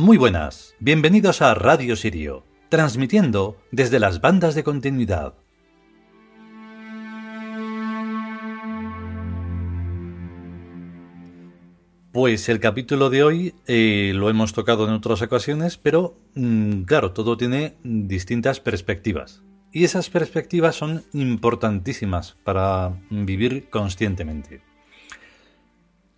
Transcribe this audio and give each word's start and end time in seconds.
Muy 0.00 0.16
buenas, 0.16 0.74
bienvenidos 0.78 1.42
a 1.42 1.52
Radio 1.52 1.94
Sirio, 1.94 2.42
transmitiendo 2.70 3.58
desde 3.70 4.00
las 4.00 4.22
bandas 4.22 4.54
de 4.54 4.64
continuidad. 4.64 5.34
Pues 12.12 12.48
el 12.48 12.60
capítulo 12.60 13.10
de 13.10 13.22
hoy 13.22 13.54
eh, 13.66 14.12
lo 14.14 14.30
hemos 14.30 14.54
tocado 14.54 14.88
en 14.88 14.94
otras 14.94 15.20
ocasiones, 15.20 15.76
pero 15.76 16.14
mm, 16.34 16.84
claro, 16.84 17.12
todo 17.12 17.36
tiene 17.36 17.74
distintas 17.84 18.58
perspectivas. 18.58 19.42
Y 19.70 19.84
esas 19.84 20.08
perspectivas 20.08 20.76
son 20.76 21.04
importantísimas 21.12 22.38
para 22.42 22.94
vivir 23.10 23.68
conscientemente. 23.68 24.69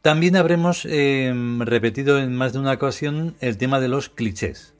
También 0.02 0.34
habremos 0.34 0.84
em, 0.84 1.60
repetido 1.60 2.18
en 2.18 2.34
más 2.34 2.52
de 2.52 2.58
una 2.58 2.72
ocasión 2.72 3.36
el 3.40 3.56
tema 3.56 3.78
de 3.78 3.86
los 3.86 4.08
clichés. 4.08 4.74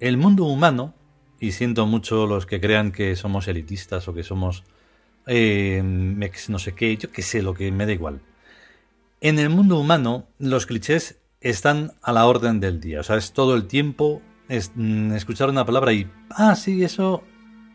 El 0.00 0.16
mundo 0.16 0.44
humano, 0.44 0.94
y 1.38 1.52
siento 1.52 1.86
mucho 1.86 2.26
los 2.26 2.46
que 2.46 2.58
crean 2.58 2.90
que 2.90 3.14
somos 3.14 3.46
elitistas 3.46 4.08
o 4.08 4.14
que 4.14 4.22
somos 4.22 4.64
em, 5.26 6.18
no 6.48 6.58
sé 6.58 6.74
qué, 6.74 6.96
yo 6.96 7.10
qué 7.12 7.20
sé, 7.20 7.42
lo 7.42 7.52
que 7.52 7.70
me 7.70 7.84
da 7.84 7.92
igual. 7.92 8.22
En 9.20 9.38
el 9.38 9.50
mundo 9.50 9.78
humano, 9.78 10.26
los 10.38 10.64
clichés 10.64 11.18
están 11.42 11.92
a 12.00 12.14
la 12.14 12.26
orden 12.26 12.58
del 12.58 12.80
día. 12.80 13.00
O 13.00 13.02
sea, 13.02 13.16
es 13.16 13.32
todo 13.34 13.54
el 13.54 13.66
tiempo 13.66 14.22
mm, 14.48 15.12
escuchar 15.12 15.50
una 15.50 15.66
palabra 15.66 15.92
y, 15.92 16.10
ah, 16.30 16.56
sí, 16.56 16.82
eso, 16.84 17.22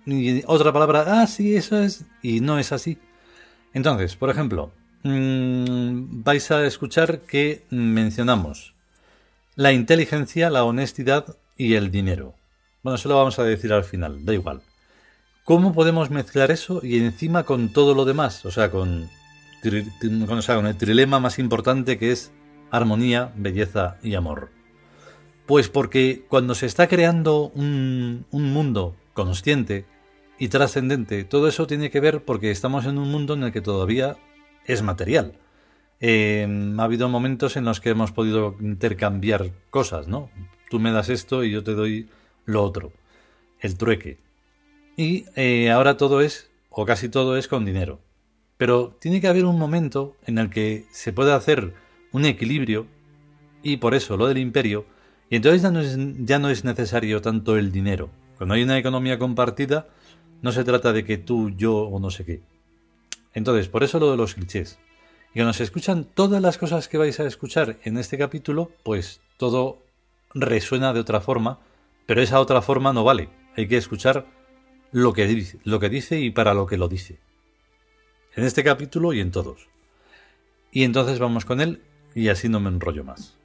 y 0.07 0.41
otra 0.47 0.73
palabra, 0.73 1.21
ah, 1.21 1.27
sí, 1.27 1.55
eso 1.55 1.77
es, 1.77 2.05
y 2.23 2.39
no 2.39 2.57
es 2.57 2.71
así. 2.71 2.97
Entonces, 3.73 4.15
por 4.15 4.31
ejemplo, 4.31 4.71
Mm, 5.03 6.23
vais 6.23 6.49
a 6.51 6.65
escuchar 6.65 7.19
que 7.19 7.63
mencionamos 7.69 8.73
la 9.55 9.73
inteligencia, 9.73 10.49
la 10.49 10.63
honestidad 10.63 11.35
y 11.57 11.73
el 11.73 11.91
dinero. 11.91 12.35
Bueno, 12.83 12.95
eso 12.95 13.09
lo 13.09 13.17
vamos 13.17 13.37
a 13.37 13.43
decir 13.43 13.73
al 13.73 13.83
final, 13.83 14.23
da 14.23 14.33
igual. 14.33 14.61
¿Cómo 15.43 15.73
podemos 15.73 16.09
mezclar 16.09 16.51
eso 16.51 16.79
y 16.83 16.99
encima 16.99 17.43
con 17.43 17.73
todo 17.73 17.93
lo 17.95 18.05
demás? 18.05 18.45
O 18.45 18.51
sea, 18.51 18.71
con, 18.71 19.09
el 19.61 20.77
trilema 20.77 21.19
más 21.19 21.37
importante 21.37 21.97
que 21.97 22.11
es 22.13 22.31
armonía, 22.71 23.33
belleza 23.35 23.97
y 24.03 24.15
amor. 24.15 24.51
Pues 25.45 25.67
porque 25.67 26.23
cuando 26.29 26.55
se 26.55 26.65
está 26.65 26.87
creando 26.87 27.51
un 27.55 28.25
mundo 28.31 28.95
consciente 29.13 29.85
y 30.39 30.47
trascendente, 30.47 31.25
todo 31.25 31.49
eso 31.49 31.67
tiene 31.67 31.91
que 31.91 31.99
ver 31.99 32.23
porque 32.23 32.51
estamos 32.51 32.85
en 32.85 32.97
un 32.97 33.11
mundo 33.11 33.33
en 33.33 33.43
el 33.43 33.51
que 33.51 33.61
todavía 33.61 34.17
es 34.65 34.81
material. 34.81 35.33
Eh, 35.99 36.75
ha 36.77 36.83
habido 36.83 37.07
momentos 37.09 37.55
en 37.55 37.65
los 37.65 37.79
que 37.79 37.89
hemos 37.89 38.11
podido 38.11 38.55
intercambiar 38.59 39.51
cosas, 39.69 40.07
¿no? 40.07 40.29
Tú 40.69 40.79
me 40.79 40.91
das 40.91 41.09
esto 41.09 41.43
y 41.43 41.51
yo 41.51 41.63
te 41.63 41.73
doy 41.73 42.09
lo 42.45 42.63
otro, 42.63 42.91
el 43.59 43.77
trueque. 43.77 44.17
Y 44.97 45.25
eh, 45.35 45.71
ahora 45.71 45.97
todo 45.97 46.21
es, 46.21 46.49
o 46.69 46.85
casi 46.85 47.09
todo 47.09 47.37
es 47.37 47.47
con 47.47 47.65
dinero. 47.65 47.99
Pero 48.57 48.95
tiene 48.99 49.21
que 49.21 49.27
haber 49.27 49.45
un 49.45 49.57
momento 49.57 50.15
en 50.25 50.37
el 50.37 50.49
que 50.49 50.85
se 50.91 51.13
puede 51.13 51.33
hacer 51.33 51.73
un 52.11 52.25
equilibrio, 52.25 52.85
y 53.63 53.77
por 53.77 53.95
eso 53.95 54.17
lo 54.17 54.27
del 54.27 54.37
imperio, 54.37 54.85
y 55.29 55.37
entonces 55.37 55.61
ya 55.61 55.71
no 55.71 55.79
es, 55.79 55.97
ya 56.25 56.37
no 56.37 56.49
es 56.49 56.63
necesario 56.63 57.21
tanto 57.21 57.57
el 57.57 57.71
dinero. 57.71 58.09
Cuando 58.37 58.55
hay 58.55 58.63
una 58.63 58.77
economía 58.77 59.17
compartida, 59.17 59.87
no 60.41 60.51
se 60.51 60.63
trata 60.63 60.93
de 60.93 61.05
que 61.05 61.17
tú, 61.17 61.49
yo 61.51 61.75
o 61.77 61.99
no 61.99 62.11
sé 62.11 62.25
qué. 62.25 62.41
Entonces, 63.33 63.67
por 63.67 63.83
eso 63.83 63.99
lo 63.99 64.11
de 64.11 64.17
los 64.17 64.35
clichés. 64.35 64.79
Y 65.31 65.39
cuando 65.39 65.53
se 65.53 65.63
escuchan 65.63 66.05
todas 66.05 66.41
las 66.41 66.57
cosas 66.57 66.87
que 66.87 66.97
vais 66.97 67.19
a 67.19 67.25
escuchar 67.25 67.77
en 67.83 67.97
este 67.97 68.17
capítulo, 68.17 68.71
pues 68.83 69.21
todo 69.37 69.81
resuena 70.33 70.93
de 70.93 70.99
otra 70.99 71.21
forma, 71.21 71.59
pero 72.05 72.21
esa 72.21 72.39
otra 72.39 72.61
forma 72.61 72.93
no 72.93 73.03
vale. 73.03 73.29
Hay 73.57 73.67
que 73.67 73.77
escuchar 73.77 74.27
lo 74.91 75.13
que 75.13 75.25
dice, 75.25 75.59
lo 75.63 75.79
que 75.79 75.89
dice 75.89 76.19
y 76.19 76.29
para 76.29 76.53
lo 76.53 76.67
que 76.67 76.77
lo 76.77 76.87
dice. 76.87 77.19
En 78.35 78.43
este 78.43 78.63
capítulo 78.63 79.13
y 79.13 79.21
en 79.21 79.31
todos. 79.31 79.67
Y 80.71 80.83
entonces 80.83 81.19
vamos 81.19 81.45
con 81.45 81.61
él 81.61 81.81
y 82.15 82.29
así 82.29 82.49
no 82.49 82.59
me 82.59 82.69
enrollo 82.69 83.03
más. 83.03 83.37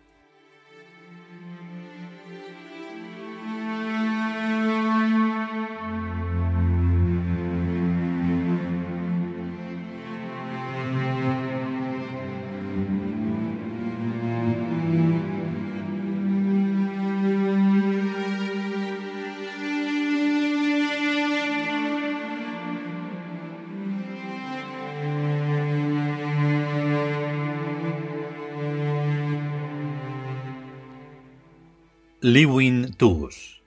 Liwin 32.20 32.94
Tus 32.94 33.62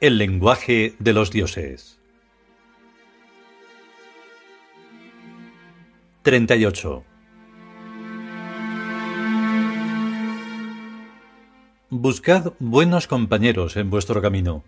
El 0.00 0.18
lenguaje 0.18 0.96
de 0.98 1.12
los 1.12 1.30
dioses 1.30 2.00
38 6.22 7.04
Buscad 11.90 12.54
buenos 12.58 13.06
compañeros 13.06 13.76
en 13.76 13.88
vuestro 13.88 14.20
camino. 14.20 14.64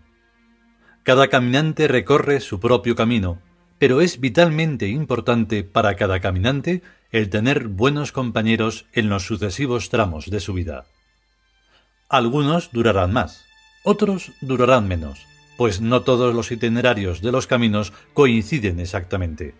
Cada 1.03 1.27
caminante 1.27 1.89
recorre 1.89 2.39
su 2.39 2.61
propio 2.61 2.95
camino, 2.95 3.41
pero 3.77 3.99
es 3.99 4.21
vitalmente 4.21 4.87
importante 4.87 5.65
para 5.65 5.97
cada 5.97 6.21
caminante 6.21 6.81
el 7.11 7.29
tener 7.29 7.67
buenos 7.67 8.13
compañeros 8.13 8.85
en 8.93 9.09
los 9.09 9.25
sucesivos 9.25 9.89
tramos 9.89 10.29
de 10.29 10.39
su 10.39 10.53
vida. 10.53 10.85
Algunos 12.09 12.71
durarán 12.71 13.13
más, 13.13 13.45
otros 13.83 14.31
durarán 14.41 14.87
menos, 14.87 15.25
pues 15.57 15.81
no 15.81 16.01
todos 16.01 16.33
los 16.33 16.51
itinerarios 16.51 17.21
de 17.21 17.31
los 17.31 17.47
caminos 17.47 17.93
coinciden 18.13 18.79
exactamente. 18.79 19.55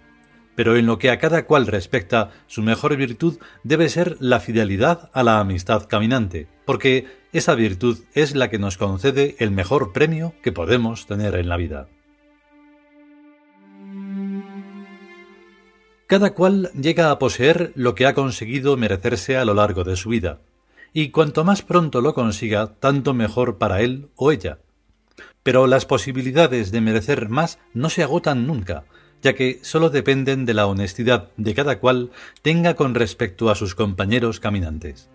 Pero 0.56 0.76
en 0.76 0.86
lo 0.86 1.00
que 1.00 1.10
a 1.10 1.18
cada 1.18 1.46
cual 1.46 1.66
respecta, 1.66 2.30
su 2.48 2.62
mejor 2.62 2.96
virtud 2.96 3.40
debe 3.64 3.90
ser 3.90 4.18
la 4.20 4.40
fidelidad 4.40 5.10
a 5.14 5.24
la 5.24 5.40
amistad 5.40 5.88
caminante, 5.88 6.48
porque 6.66 7.08
esa 7.32 7.56
virtud 7.56 8.04
es 8.14 8.36
la 8.36 8.50
que 8.50 8.60
nos 8.60 8.78
concede 8.78 9.36
el 9.40 9.50
mejor 9.50 9.94
premio 9.94 10.36
que 10.44 10.52
podemos 10.52 11.08
tener 11.08 11.36
en 11.36 11.50
la 11.50 11.58
vida. 11.58 11.88
Cada 16.06 16.36
cual 16.36 16.70
llega 16.80 17.10
a 17.10 17.18
poseer 17.18 17.72
lo 17.76 17.96
que 17.96 18.06
ha 18.06 18.14
conseguido 18.14 18.78
merecerse 18.78 19.36
a 19.38 19.46
lo 19.46 19.56
largo 19.56 19.84
de 19.84 19.96
su 19.96 20.10
vida, 20.10 20.42
y 20.94 21.10
cuanto 21.10 21.44
más 21.44 21.64
pronto 21.64 22.02
lo 22.02 22.14
consiga, 22.14 22.76
tanto 22.80 23.14
mejor 23.14 23.58
para 23.58 23.82
él 23.82 24.10
o 24.16 24.32
ella. 24.32 24.60
Pero 25.42 25.68
las 25.68 25.86
posibilidades 25.86 26.72
de 26.72 26.82
merecer 26.82 27.30
más 27.30 27.60
no 27.74 27.90
se 27.90 28.04
agotan 28.04 28.48
nunca, 28.48 28.86
ya 29.22 29.34
que 29.34 29.60
sólo 29.64 29.90
dependen 29.90 30.46
de 30.46 30.54
la 30.54 30.68
honestidad 30.68 31.30
de 31.36 31.54
cada 31.56 31.80
cual 31.80 32.12
tenga 32.42 32.76
con 32.76 32.94
respecto 32.94 33.50
a 33.50 33.56
sus 33.56 33.74
compañeros 33.74 34.40
caminantes. 34.40 35.10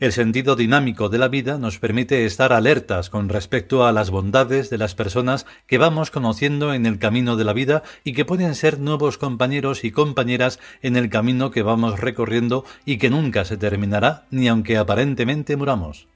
El 0.00 0.12
sentido 0.12 0.54
dinámico 0.54 1.08
de 1.08 1.18
la 1.18 1.26
vida 1.26 1.58
nos 1.58 1.80
permite 1.80 2.24
estar 2.24 2.52
alertas 2.52 3.10
con 3.10 3.28
respecto 3.28 3.84
a 3.84 3.90
las 3.90 4.10
bondades 4.10 4.70
de 4.70 4.78
las 4.78 4.94
personas 4.94 5.44
que 5.66 5.76
vamos 5.76 6.12
conociendo 6.12 6.72
en 6.72 6.86
el 6.86 7.00
camino 7.00 7.36
de 7.36 7.44
la 7.44 7.52
vida 7.52 7.82
y 8.04 8.12
que 8.12 8.24
pueden 8.24 8.54
ser 8.54 8.78
nuevos 8.78 9.18
compañeros 9.18 9.82
y 9.82 9.90
compañeras 9.90 10.60
en 10.82 10.94
el 10.94 11.10
camino 11.10 11.50
que 11.50 11.62
vamos 11.62 11.98
recorriendo 11.98 12.64
y 12.84 12.98
que 12.98 13.10
nunca 13.10 13.44
se 13.44 13.56
terminará 13.56 14.24
ni 14.30 14.46
aunque 14.46 14.76
aparentemente 14.76 15.56
muramos. 15.56 16.06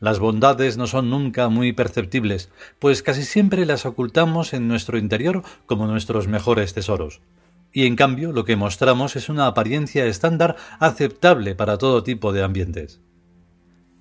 Las 0.00 0.18
bondades 0.18 0.76
no 0.76 0.88
son 0.88 1.08
nunca 1.08 1.48
muy 1.48 1.72
perceptibles, 1.72 2.50
pues 2.80 3.04
casi 3.04 3.22
siempre 3.22 3.64
las 3.64 3.86
ocultamos 3.86 4.54
en 4.54 4.66
nuestro 4.66 4.98
interior 4.98 5.44
como 5.66 5.86
nuestros 5.86 6.26
mejores 6.26 6.74
tesoros 6.74 7.20
y 7.72 7.86
en 7.86 7.96
cambio 7.96 8.32
lo 8.32 8.44
que 8.44 8.56
mostramos 8.56 9.16
es 9.16 9.28
una 9.28 9.46
apariencia 9.46 10.06
estándar 10.06 10.56
aceptable 10.78 11.54
para 11.54 11.78
todo 11.78 12.02
tipo 12.02 12.32
de 12.32 12.42
ambientes. 12.42 13.00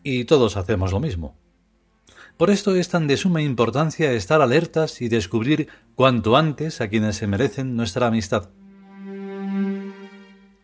Y 0.04 0.26
todos 0.26 0.58
hacemos 0.58 0.92
lo 0.92 1.00
mismo. 1.00 1.36
Por 2.38 2.50
esto 2.50 2.76
es 2.76 2.90
tan 2.90 3.08
de 3.08 3.18
suma 3.18 3.42
importancia 3.42 4.12
estar 4.14 4.42
alertas 4.42 5.02
y 5.02 5.10
descubrir 5.10 5.68
cuanto 5.96 6.36
antes 6.36 6.82
a 6.82 6.90
quienes 6.90 7.16
se 7.16 7.28
merecen 7.28 7.76
nuestra 7.76 8.08
amistad. 8.08 8.50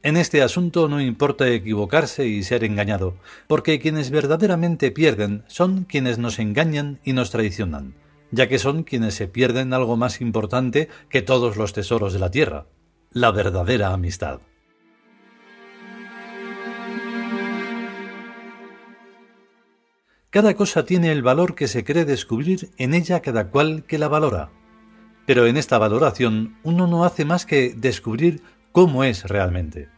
En 0.03 0.15
este 0.15 0.41
asunto 0.41 0.87
no 0.87 1.01
importa 1.01 1.49
equivocarse 1.49 2.27
y 2.27 2.43
ser 2.43 2.63
engañado, 2.63 3.15
porque 3.47 3.79
quienes 3.79 4.09
verdaderamente 4.09 4.89
pierden 4.91 5.43
son 5.47 5.83
quienes 5.83 6.17
nos 6.17 6.39
engañan 6.39 6.99
y 7.03 7.13
nos 7.13 7.29
traicionan, 7.29 7.93
ya 8.31 8.47
que 8.47 8.57
son 8.57 8.83
quienes 8.83 9.15
se 9.15 9.27
pierden 9.27 9.73
algo 9.73 9.97
más 9.97 10.21
importante 10.21 10.87
que 11.09 11.21
todos 11.21 11.57
los 11.57 11.73
tesoros 11.73 12.13
de 12.13 12.19
la 12.19 12.31
tierra, 12.31 12.67
la 13.11 13.31
verdadera 13.31 13.93
amistad. 13.93 14.41
Cada 20.29 20.55
cosa 20.55 20.85
tiene 20.85 21.11
el 21.11 21.23
valor 21.23 21.55
que 21.55 21.67
se 21.67 21.83
cree 21.83 22.05
descubrir 22.05 22.69
en 22.77 22.93
ella 22.93 23.21
cada 23.21 23.49
cual 23.49 23.85
que 23.85 23.97
la 23.97 24.07
valora. 24.07 24.51
Pero 25.25 25.47
en 25.47 25.57
esta 25.57 25.77
valoración 25.77 26.57
uno 26.63 26.85
no 26.85 27.05
hace 27.05 27.25
más 27.25 27.45
que 27.45 27.73
descubrir 27.75 28.41
cómo 28.71 29.03
es 29.03 29.23
realmente. 29.23 29.89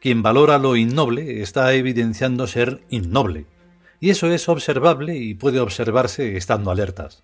Quien 0.00 0.22
valora 0.22 0.58
lo 0.58 0.76
innoble 0.76 1.42
está 1.42 1.74
evidenciando 1.74 2.46
ser 2.46 2.84
innoble, 2.88 3.46
y 4.00 4.10
eso 4.10 4.32
es 4.32 4.48
observable 4.48 5.16
y 5.16 5.34
puede 5.34 5.60
observarse 5.60 6.36
estando 6.36 6.70
alertas. 6.70 7.22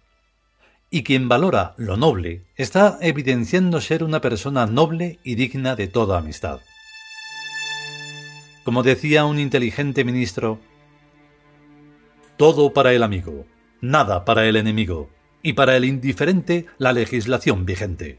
Y 0.90 1.02
quien 1.02 1.28
valora 1.28 1.74
lo 1.76 1.96
noble 1.96 2.44
está 2.56 2.98
evidenciando 3.02 3.80
ser 3.80 4.02
una 4.02 4.20
persona 4.20 4.66
noble 4.66 5.18
y 5.22 5.34
digna 5.34 5.76
de 5.76 5.86
toda 5.86 6.18
amistad. 6.18 6.60
Como 8.64 8.82
decía 8.82 9.26
un 9.26 9.38
inteligente 9.38 10.04
ministro, 10.04 10.60
todo 12.38 12.72
para 12.72 12.92
el 12.94 13.02
amigo, 13.02 13.44
nada 13.80 14.24
para 14.24 14.46
el 14.46 14.56
enemigo, 14.56 15.10
y 15.42 15.52
para 15.52 15.76
el 15.76 15.84
indiferente 15.84 16.66
la 16.78 16.92
legislación 16.92 17.66
vigente. 17.66 18.18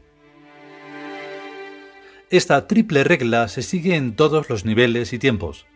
Esta 2.30 2.68
triple 2.68 3.02
regla 3.02 3.48
se 3.48 3.62
sigue 3.62 3.96
en 3.96 4.14
todos 4.14 4.48
los 4.48 4.64
niveles 4.64 5.12
y 5.12 5.18
tiempos. 5.18 5.66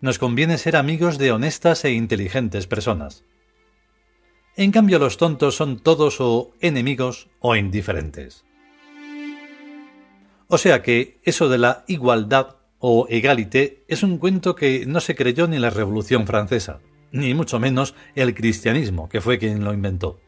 Nos 0.00 0.20
conviene 0.20 0.58
ser 0.58 0.76
amigos 0.76 1.18
de 1.18 1.32
honestas 1.32 1.84
e 1.84 1.90
inteligentes 1.90 2.68
personas. 2.68 3.24
En 4.58 4.72
cambio 4.72 4.98
los 4.98 5.16
tontos 5.16 5.54
son 5.54 5.78
todos 5.78 6.20
o 6.20 6.50
enemigos 6.60 7.28
o 7.38 7.54
indiferentes. 7.54 8.44
O 10.48 10.58
sea 10.58 10.82
que 10.82 11.20
eso 11.22 11.48
de 11.48 11.58
la 11.58 11.84
igualdad 11.86 12.56
o 12.80 13.06
égalité 13.08 13.84
es 13.86 14.02
un 14.02 14.18
cuento 14.18 14.56
que 14.56 14.84
no 14.84 15.00
se 15.00 15.14
creyó 15.14 15.46
ni 15.46 15.60
la 15.60 15.70
Revolución 15.70 16.26
Francesa 16.26 16.80
ni 17.12 17.34
mucho 17.34 17.58
menos 17.58 17.94
el 18.14 18.34
cristianismo, 18.34 19.08
que 19.08 19.20
fue 19.20 19.38
quien 19.38 19.64
lo 19.64 19.72
inventó. 19.72 20.20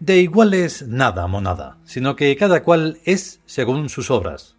De 0.00 0.18
igual 0.18 0.54
es 0.54 0.86
nada, 0.86 1.26
monada, 1.26 1.78
sino 1.84 2.14
que 2.14 2.34
cada 2.36 2.62
cual 2.62 3.00
es 3.04 3.40
según 3.46 3.88
sus 3.88 4.10
obras. 4.10 4.56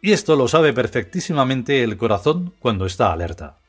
Y 0.00 0.10
esto 0.10 0.34
lo 0.34 0.48
sabe 0.48 0.72
perfectísimamente 0.72 1.84
el 1.84 1.96
corazón 1.96 2.52
cuando 2.58 2.84
está 2.84 3.12
alerta. 3.12 3.61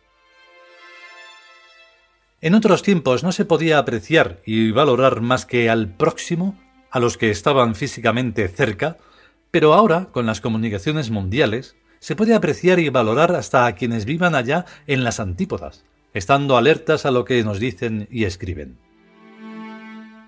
En 2.43 2.55
otros 2.55 2.83
tiempos 2.83 3.23
no 3.23 3.31
se 3.31 3.45
podía 3.45 3.77
apreciar 3.77 4.41
y 4.45 4.71
valorar 4.71 5.21
más 5.21 5.45
que 5.45 5.69
al 5.69 5.87
próximo, 5.87 6.59
a 6.91 6.99
los 6.99 7.17
que 7.17 7.29
estaban 7.29 7.73
físicamente 7.73 8.49
cerca, 8.49 8.97
pero 9.49 9.73
ahora, 9.73 10.09
con 10.11 10.25
las 10.25 10.41
comunicaciones 10.41 11.09
mundiales, 11.09 11.77
se 11.99 12.17
puede 12.17 12.35
apreciar 12.35 12.79
y 12.79 12.89
valorar 12.89 13.33
hasta 13.33 13.65
a 13.65 13.75
quienes 13.75 14.03
vivan 14.03 14.35
allá 14.35 14.65
en 14.87 15.05
las 15.05 15.21
antípodas, 15.21 15.85
estando 16.13 16.57
alertas 16.57 17.05
a 17.05 17.11
lo 17.11 17.23
que 17.23 17.41
nos 17.45 17.61
dicen 17.61 18.09
y 18.11 18.25
escriben. 18.25 18.77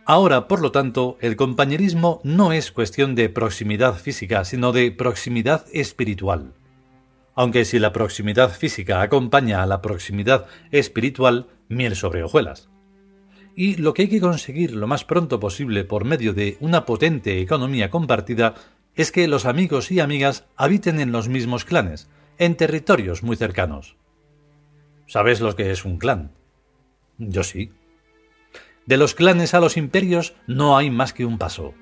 Ahora, 0.05 0.47
por 0.47 0.61
lo 0.61 0.71
tanto, 0.71 1.17
el 1.19 1.35
compañerismo 1.35 2.21
no 2.23 2.53
es 2.53 2.71
cuestión 2.71 3.15
de 3.15 3.27
proximidad 3.27 3.95
física, 3.95 4.45
sino 4.45 4.71
de 4.71 4.89
proximidad 4.93 5.65
espiritual. 5.73 6.53
Aunque 7.35 7.65
si 7.65 7.79
la 7.79 7.91
proximidad 7.91 8.51
física 8.51 9.01
acompaña 9.01 9.61
a 9.61 9.65
la 9.65 9.81
proximidad 9.81 10.45
espiritual, 10.71 11.47
miel 11.67 11.95
sobre 11.95 12.23
hojuelas. 12.23 12.69
Y 13.55 13.75
lo 13.75 13.93
que 13.93 14.03
hay 14.03 14.07
que 14.09 14.21
conseguir 14.21 14.73
lo 14.73 14.87
más 14.87 15.05
pronto 15.05 15.39
posible 15.39 15.83
por 15.85 16.05
medio 16.05 16.33
de 16.33 16.57
una 16.59 16.85
potente 16.85 17.39
economía 17.39 17.89
compartida 17.89 18.55
es 18.95 19.11
que 19.11 19.27
los 19.27 19.45
amigos 19.45 19.91
y 19.91 19.99
amigas 19.99 20.45
habiten 20.55 20.99
en 20.99 21.11
los 21.11 21.27
mismos 21.27 21.65
clanes, 21.65 22.09
en 22.37 22.55
territorios 22.55 23.23
muy 23.23 23.35
cercanos. 23.35 23.97
¿Sabes 25.07 25.41
lo 25.41 25.55
que 25.55 25.71
es 25.71 25.85
un 25.85 25.97
clan? 25.97 26.31
Yo 27.17 27.43
sí. 27.43 27.71
De 28.85 28.97
los 28.97 29.13
clanes 29.13 29.53
a 29.53 29.59
los 29.59 29.77
imperios 29.77 30.35
no 30.47 30.77
hay 30.77 30.89
más 30.89 31.13
que 31.13 31.25
un 31.25 31.37
paso. 31.37 31.73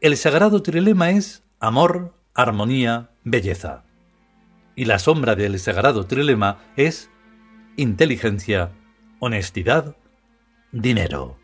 El 0.00 0.16
sagrado 0.16 0.62
trilema 0.62 1.10
es 1.10 1.44
amor, 1.58 2.14
armonía, 2.34 3.10
belleza. 3.24 3.84
Y 4.78 4.84
la 4.84 5.00
sombra 5.00 5.34
del 5.34 5.58
sagrado 5.58 6.06
trilema 6.06 6.60
es 6.76 7.10
inteligencia, 7.76 8.70
honestidad, 9.18 9.96
dinero. 10.70 11.36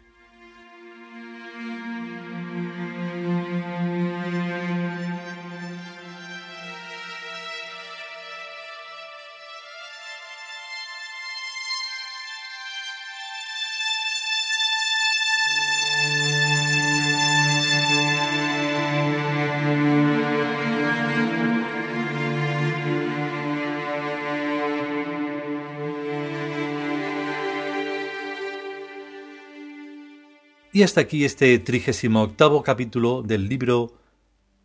Y 30.74 30.82
hasta 30.82 31.02
aquí 31.02 31.24
este 31.24 31.56
trigésimo 31.60 32.22
octavo 32.22 32.64
capítulo 32.64 33.22
del 33.22 33.48
libro 33.48 33.92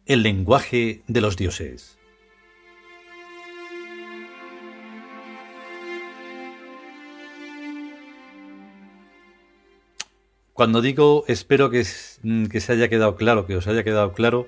El 0.07 0.23
lenguaje 0.23 1.03
de 1.07 1.21
los 1.21 1.37
dioses. 1.37 1.99
Cuando 10.53 10.81
digo 10.81 11.25
espero 11.27 11.69
que, 11.69 11.85
que, 12.49 12.59
se 12.59 12.71
haya 12.71 12.89
quedado 12.89 13.15
claro, 13.15 13.45
que 13.45 13.55
os 13.55 13.67
haya 13.67 13.83
quedado 13.83 14.13
claro, 14.13 14.47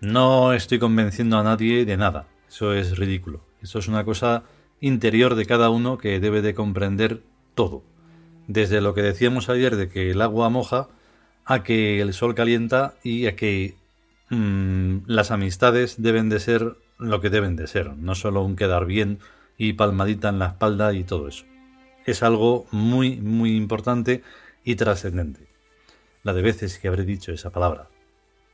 no 0.00 0.54
estoy 0.54 0.80
convenciendo 0.80 1.38
a 1.38 1.44
nadie 1.44 1.84
de 1.84 1.96
nada. 1.96 2.26
Eso 2.48 2.74
es 2.74 2.98
ridículo. 2.98 3.44
Eso 3.62 3.78
es 3.78 3.86
una 3.86 4.04
cosa 4.04 4.42
interior 4.80 5.36
de 5.36 5.46
cada 5.46 5.70
uno 5.70 5.98
que 5.98 6.18
debe 6.18 6.42
de 6.42 6.54
comprender 6.54 7.22
todo. 7.54 7.84
Desde 8.48 8.80
lo 8.80 8.92
que 8.92 9.02
decíamos 9.02 9.48
ayer 9.48 9.76
de 9.76 9.88
que 9.88 10.10
el 10.10 10.20
agua 10.20 10.48
moja, 10.48 10.88
a 11.46 11.62
que 11.62 12.00
el 12.00 12.12
sol 12.12 12.34
calienta 12.34 12.94
y 13.02 13.26
a 13.26 13.36
que 13.36 13.76
mm, 14.30 14.98
las 15.06 15.30
amistades 15.30 16.02
deben 16.02 16.28
de 16.28 16.40
ser 16.40 16.76
lo 16.98 17.20
que 17.20 17.30
deben 17.30 17.56
de 17.56 17.66
ser, 17.66 17.96
no 17.96 18.14
solo 18.14 18.42
un 18.42 18.56
quedar 18.56 18.84
bien 18.86 19.20
y 19.56 19.74
palmadita 19.74 20.28
en 20.28 20.38
la 20.38 20.48
espalda 20.48 20.92
y 20.92 21.04
todo 21.04 21.28
eso. 21.28 21.44
Es 22.04 22.22
algo 22.22 22.66
muy, 22.70 23.16
muy 23.16 23.56
importante 23.56 24.22
y 24.64 24.74
trascendente. 24.74 25.46
La 26.22 26.32
de 26.32 26.42
veces 26.42 26.78
que 26.78 26.88
habré 26.88 27.04
dicho 27.04 27.32
esa 27.32 27.50
palabra. 27.50 27.88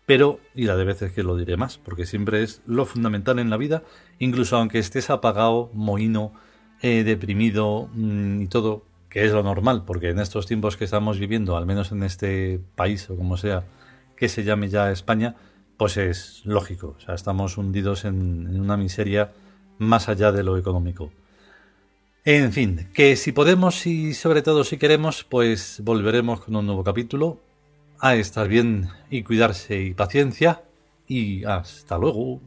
Pero, 0.05 0.41
y 0.55 0.65
la 0.65 0.77
de 0.77 0.85
veces 0.85 1.13
que 1.13 1.23
lo 1.23 1.37
diré 1.37 1.57
más, 1.57 1.79
porque 1.79 2.07
siempre 2.07 2.43
es 2.43 2.61
lo 2.67 2.85
fundamental 2.85 3.39
en 3.39 3.51
la 3.51 3.57
vida, 3.57 3.83
incluso 4.19 4.57
aunque 4.57 4.79
estés 4.79 5.11
apagado, 5.11 5.71
mohino, 5.73 6.33
eh, 6.83 7.05
deprimido 7.05 7.89
mm, 7.95 8.43
y 8.43 8.47
todo, 8.49 8.85
que 9.13 9.27
es 9.27 9.33
lo 9.33 9.43
normal, 9.43 9.85
porque 9.85 10.09
en 10.09 10.19
estos 10.19 10.47
tiempos 10.47 10.79
que 10.79 10.85
estamos 10.85 11.19
viviendo, 11.19 11.59
al 11.59 11.67
menos 11.67 11.93
en 11.93 12.03
este 12.03 12.59
país 12.75 13.11
o 13.11 13.17
como 13.17 13.37
sea 13.37 13.65
que 14.17 14.31
se 14.31 14.43
llame 14.43 14.71
ya 14.71 14.91
España, 14.91 15.37
pues 15.77 15.99
es 15.99 16.41
lógico. 16.47 16.97
O 16.97 17.01
sea, 17.01 17.15
estamos 17.15 17.59
hundidos 17.59 18.07
en, 18.07 18.59
una 18.59 18.79
miseria 18.79 19.31
más 19.77 20.09
allá 20.09 20.33
de 20.33 20.43
lo 20.43 20.57
económico. 20.57 21.13
En 22.25 22.53
fin, 22.53 22.89
que 22.95 23.17
si 23.17 23.33
podemos 23.33 23.85
y 23.87 24.15
sobre 24.15 24.41
todo 24.41 24.65
si 24.65 24.79
queremos, 24.79 25.25
pues 25.25 25.83
volveremos 25.85 26.41
con 26.41 26.57
un 26.57 26.65
nuevo 26.65 26.83
capítulo. 26.83 27.39
A 27.99 28.15
estar 28.15 28.49
bien 28.49 28.89
y 29.11 29.25
cuidarse 29.25 29.83
y 29.83 29.93
paciencia. 29.93 30.63
Y 31.07 31.45
hasta 31.45 31.99
luego. 31.99 32.41